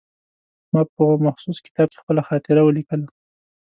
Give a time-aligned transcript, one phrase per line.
[0.71, 3.07] ما په مخصوص کتاب کې خپله خاطره ولیکله.